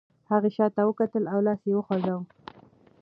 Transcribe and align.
هغې 0.29 0.49
شاته 0.57 0.81
وکتل 0.85 1.23
او 1.33 1.39
لاس 1.45 1.61
یې 1.67 1.73
وخوځاوه. 1.75 2.23